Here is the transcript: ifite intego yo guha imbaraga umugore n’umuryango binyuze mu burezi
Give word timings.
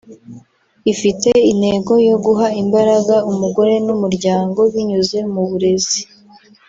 ifite 0.93 1.29
intego 1.51 1.93
yo 2.07 2.17
guha 2.25 2.47
imbaraga 2.61 3.15
umugore 3.31 3.73
n’umuryango 3.85 4.59
binyuze 4.73 5.17
mu 5.33 5.41
burezi 5.49 5.99